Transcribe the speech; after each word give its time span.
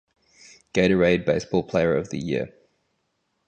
Gatorade 0.73 1.27
Baseball 1.27 1.61
Player 1.61 1.95
of 1.95 2.09
the 2.09 2.17
Year. 2.17 2.51